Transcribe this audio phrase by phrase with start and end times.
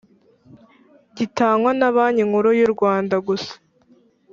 [1.17, 3.53] gitangwa na Banki Nkuru yurwanda gusa